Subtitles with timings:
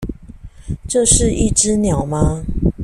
[0.89, 2.43] 這是一隻鳥嗎？